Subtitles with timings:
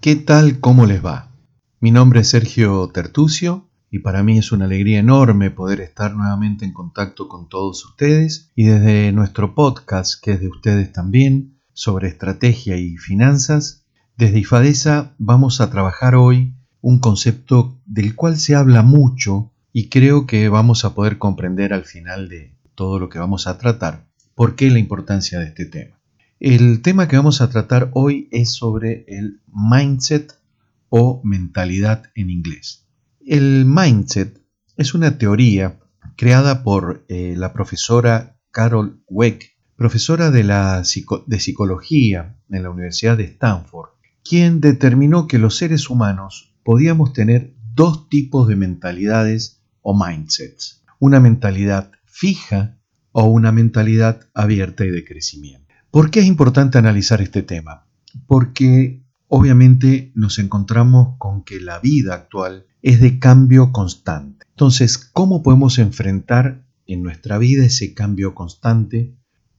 [0.00, 0.60] ¿Qué tal?
[0.60, 1.30] ¿Cómo les va?
[1.78, 6.64] Mi nombre es Sergio Tertucio y para mí es una alegría enorme poder estar nuevamente
[6.64, 12.08] en contacto con todos ustedes y desde nuestro podcast, que es de ustedes también, sobre
[12.08, 13.84] estrategia y finanzas,
[14.16, 20.26] desde IFADESA vamos a trabajar hoy un concepto del cual se habla mucho y creo
[20.26, 24.56] que vamos a poder comprender al final de todo lo que vamos a tratar por
[24.56, 25.99] qué la importancia de este tema.
[26.40, 30.32] El tema que vamos a tratar hoy es sobre el mindset
[30.88, 32.86] o mentalidad en inglés.
[33.20, 34.40] El mindset
[34.78, 35.78] es una teoría
[36.16, 40.42] creada por eh, la profesora Carol Weck, profesora de,
[41.38, 43.90] psicología en la Universidad de Stanford,
[44.24, 51.20] quien determinó que los seres humanos podíamos tener dos tipos de mentalidades o mindsets, una
[51.20, 52.78] mentalidad fija
[53.12, 55.69] o una mentalidad abierta y de crecimiento.
[55.90, 57.84] ¿Por qué es importante analizar este tema?
[58.28, 64.46] Porque obviamente nos encontramos con que la vida actual es de cambio constante.
[64.50, 69.16] Entonces, ¿cómo podemos enfrentar en nuestra vida ese cambio constante?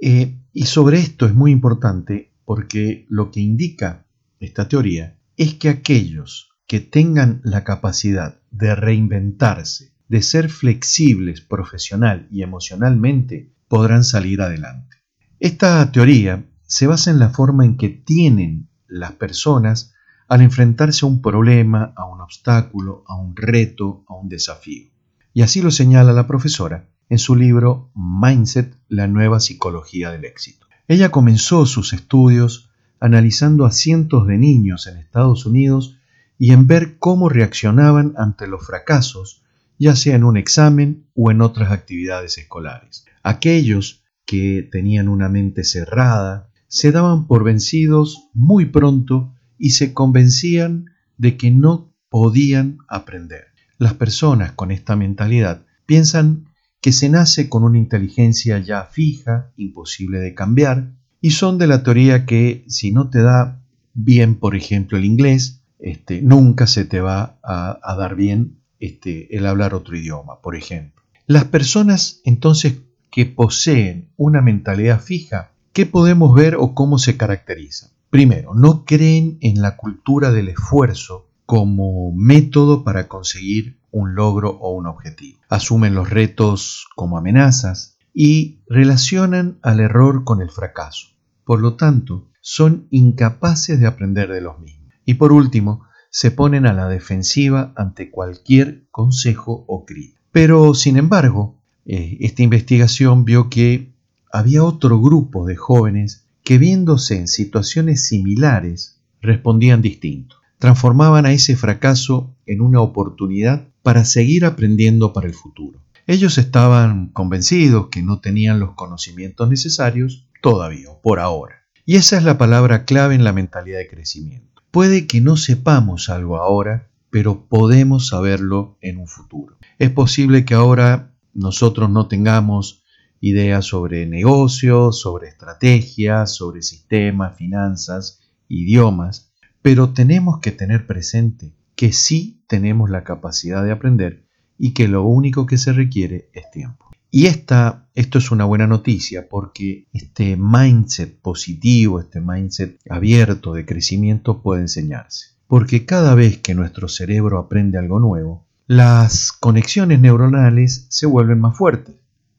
[0.00, 4.06] Eh, y sobre esto es muy importante porque lo que indica
[4.40, 12.28] esta teoría es que aquellos que tengan la capacidad de reinventarse, de ser flexibles profesional
[12.30, 15.03] y emocionalmente, podrán salir adelante.
[15.40, 19.94] Esta teoría se basa en la forma en que tienen las personas
[20.28, 24.88] al enfrentarse a un problema, a un obstáculo, a un reto, a un desafío.
[25.32, 30.66] Y así lo señala la profesora en su libro Mindset, la nueva psicología del éxito.
[30.88, 35.98] Ella comenzó sus estudios analizando a cientos de niños en Estados Unidos
[36.38, 39.42] y en ver cómo reaccionaban ante los fracasos,
[39.78, 43.04] ya sea en un examen o en otras actividades escolares.
[43.22, 50.86] Aquellos que tenían una mente cerrada, se daban por vencidos muy pronto y se convencían
[51.16, 53.44] de que no podían aprender.
[53.78, 56.46] Las personas con esta mentalidad piensan
[56.80, 61.82] que se nace con una inteligencia ya fija, imposible de cambiar, y son de la
[61.82, 63.62] teoría que si no te da
[63.94, 69.46] bien, por ejemplo, el inglés, este, nunca se te va a, dar bien este, el
[69.46, 71.02] hablar otro idioma, por ejemplo.
[71.26, 72.74] Las personas entonces
[73.14, 77.90] que poseen una mentalidad fija, ¿qué podemos ver o cómo se caracteriza?
[78.10, 84.72] Primero, no creen en la cultura del esfuerzo como método para conseguir un logro o
[84.72, 85.38] un objetivo.
[85.48, 91.10] Asumen los retos como amenazas y relacionan al error con el fracaso.
[91.44, 94.92] Por lo tanto, son incapaces de aprender de los mismos.
[95.04, 100.20] Y por último, se ponen a la defensiva ante cualquier consejo o crítica.
[100.32, 103.92] Pero, sin embargo, eh, esta investigación vio que
[104.32, 110.36] había otro grupo de jóvenes que viéndose en situaciones similares respondían distinto.
[110.58, 115.80] Transformaban a ese fracaso en una oportunidad para seguir aprendiendo para el futuro.
[116.06, 121.64] Ellos estaban convencidos que no tenían los conocimientos necesarios todavía, por ahora.
[121.86, 124.62] Y esa es la palabra clave en la mentalidad de crecimiento.
[124.70, 129.56] Puede que no sepamos algo ahora, pero podemos saberlo en un futuro.
[129.78, 132.84] Es posible que ahora nosotros no tengamos
[133.20, 141.92] ideas sobre negocios, sobre estrategias, sobre sistemas, finanzas, idiomas, pero tenemos que tener presente que
[141.92, 144.26] sí tenemos la capacidad de aprender
[144.58, 146.90] y que lo único que se requiere es tiempo.
[147.10, 153.64] Y esta, esto es una buena noticia porque este mindset positivo, este mindset abierto de
[153.64, 155.28] crecimiento puede enseñarse.
[155.46, 161.56] Porque cada vez que nuestro cerebro aprende algo nuevo, las conexiones neuronales se vuelven más
[161.56, 161.96] fuertes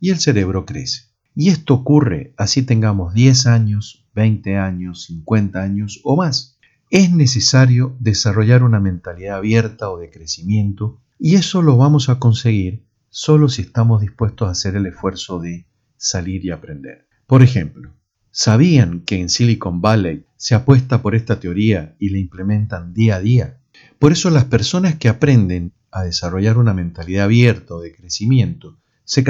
[0.00, 1.02] y el cerebro crece.
[1.34, 6.58] Y esto ocurre así tengamos 10 años, 20 años, 50 años o más.
[6.90, 12.84] Es necesario desarrollar una mentalidad abierta o de crecimiento y eso lo vamos a conseguir
[13.10, 17.06] solo si estamos dispuestos a hacer el esfuerzo de salir y aprender.
[17.28, 17.94] Por ejemplo,
[18.32, 23.20] ¿sabían que en Silicon Valley se apuesta por esta teoría y la implementan día a
[23.20, 23.60] día?
[24.00, 29.24] Por eso las personas que aprenden a desarrollar una mentalidad abierta o de crecimiento se,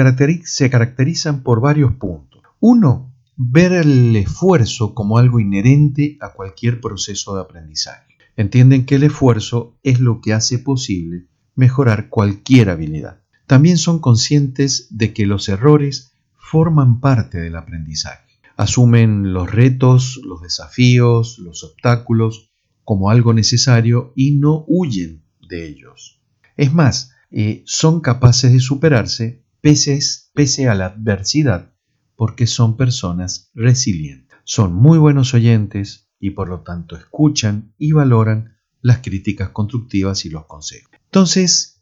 [0.69, 2.41] caracterizan por varios puntos.
[2.59, 8.17] Uno, ver el esfuerzo como algo inherente a cualquier proceso de aprendizaje.
[8.35, 13.21] Entienden que el esfuerzo es lo que hace posible mejorar cualquier habilidad.
[13.47, 18.27] También son conscientes de que los errores forman parte del aprendizaje.
[18.57, 22.51] Asumen los retos, los desafíos, los obstáculos
[22.83, 26.18] como algo necesario y no huyen de ellos.
[26.59, 31.73] Es más, eh, son capaces de superarse pese, a la adversidad
[32.17, 34.37] porque son personas resilientes.
[34.43, 40.29] Son muy buenos oyentes, y por lo tanto escuchan y valoran las críticas constructivas y
[40.31, 40.91] los consejos.
[41.05, 41.81] Entonces,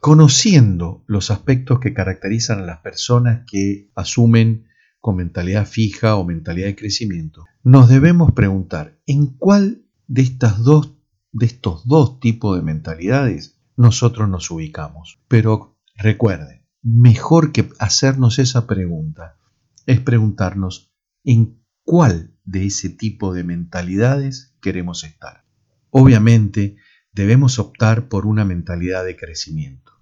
[0.00, 4.66] conociendo los aspectos que caracterizan a las personas que asumen
[5.00, 10.62] con mentalidad fija o mentalidad de crecimiento, nos debemos preguntar en cuál de estos
[11.86, 15.18] dos tipos de mentalidades nosotros nos ubicamos.
[15.26, 19.38] Pero recuerden, mejor que hacernos esa pregunta
[19.86, 20.92] es preguntarnos
[21.24, 25.44] en cuál de ese tipo de mentalidades queremos estar.
[25.90, 26.76] Obviamente,
[27.12, 29.92] debemos optar por una mentalidad de crecimiento.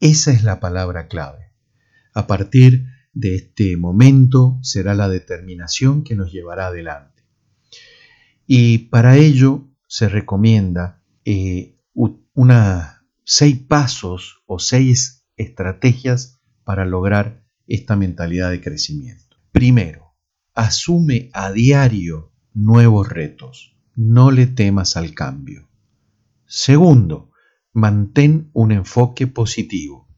[0.00, 1.52] Esa es la palabra clave.
[2.14, 7.22] A partir de este momento será la determinación que nos llevará adelante.
[8.46, 11.76] Y para ello se recomienda eh,
[12.32, 12.99] una,
[13.32, 19.36] seis pasos o seis estrategias para lograr esta mentalidad de crecimiento.
[19.52, 20.16] Primero,
[20.52, 23.78] asume a diario nuevos retos.
[23.94, 25.68] No le temas al cambio.
[26.44, 27.30] Segundo,
[27.72, 30.08] mantén un enfoque positivo.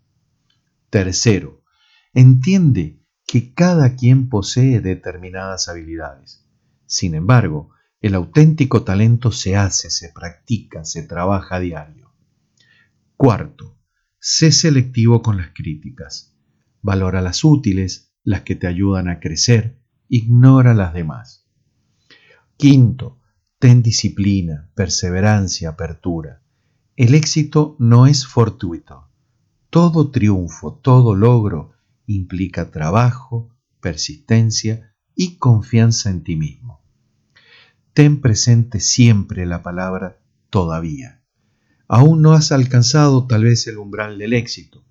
[0.88, 1.64] Tercero,
[2.14, 6.46] entiende que cada quien posee determinadas habilidades.
[6.86, 12.01] Sin embargo, el auténtico talento se hace, se practica, se trabaja a diario.
[13.24, 13.78] Cuarto,
[14.18, 16.36] sé selectivo con las críticas.
[16.80, 19.78] Valora las útiles, las que te ayudan a crecer,
[20.08, 21.48] ignora las demás.
[22.56, 23.20] Quinto,
[23.60, 26.42] ten disciplina, perseverancia, apertura.
[26.96, 29.06] El éxito no es fortuito.
[29.70, 31.74] Todo triunfo, todo logro
[32.06, 36.82] implica trabajo, persistencia y confianza en ti mismo.
[37.92, 40.18] Ten presente siempre la palabra
[40.50, 41.21] todavía.
[41.94, 44.82] Aún no has alcanzado tal vez el umbral del éxito,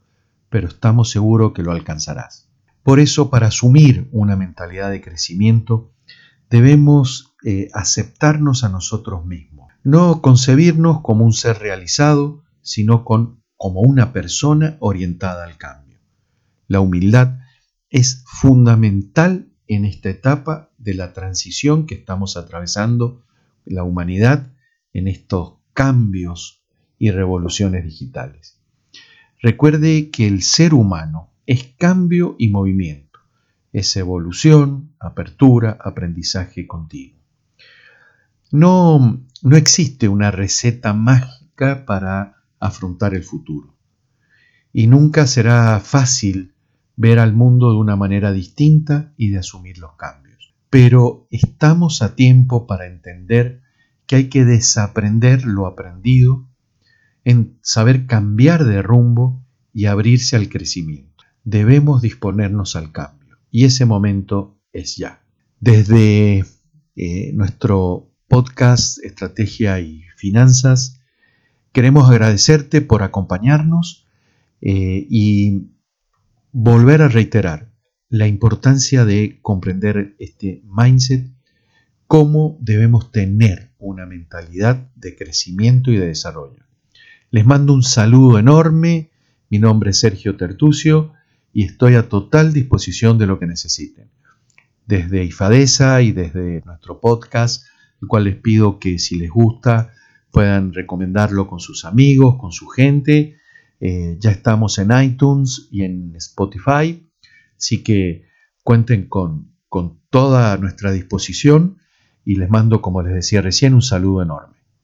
[0.52, 2.48] pero estamos seguros que lo alcanzarás.
[2.84, 5.92] Por eso, para asumir una mentalidad de crecimiento,
[6.52, 14.14] debemos eh, aceptarnos a nosotros mismos, no concebirnos como un ser realizado, sino como una
[14.14, 15.98] persona orientada al cambio.
[16.68, 17.40] La humildad
[17.90, 23.26] es fundamental en esta etapa de la transición que estamos atravesando
[23.66, 24.54] la humanidad
[24.94, 26.61] en estos cambios
[27.02, 28.60] y revoluciones digitales.
[29.42, 33.18] Recuerde que el ser humano es cambio y movimiento,
[33.74, 37.18] es evolución, apertura, aprendizaje continuo.
[38.52, 43.76] No, no existe una receta mágica para afrontar el futuro
[44.72, 46.54] y nunca será fácil
[46.98, 50.54] ver al mundo de una manera distinta y de asumir los cambios.
[50.70, 53.64] Pero estamos a tiempo para entender
[54.06, 56.51] que hay que desaprender lo aprendido,
[57.24, 61.24] en saber cambiar de rumbo y abrirse al crecimiento.
[61.44, 65.24] Debemos disponernos al cambio y ese momento es ya.
[65.60, 66.46] Desde
[66.96, 71.00] eh, nuestro podcast Estrategia y Finanzas,
[71.72, 74.08] queremos agradecerte por acompañarnos
[74.62, 75.72] eh, y
[76.52, 77.72] volver a reiterar
[78.10, 81.28] la importancia de comprender este mindset,
[82.08, 86.66] cómo debemos tener una mentalidad de crecimiento y de desarrollo.
[87.34, 89.10] Les mando un saludo enorme,
[89.50, 91.14] mi nombre es Sergio Tertucio
[91.54, 94.10] y estoy a total disposición de lo que necesiten.
[94.86, 97.66] Desde IFADESA y desde nuestro podcast,
[98.02, 99.94] el cual les pido que si les gusta
[100.30, 103.38] puedan recomendarlo con sus amigos, con su gente
[103.80, 107.10] eh, ya estamos en iTunes y en Spotify,
[107.58, 108.26] así que
[108.62, 111.78] cuenten con, con toda nuestra disposición
[112.26, 114.61] y les mando, como les decía recién, un saludo enorme.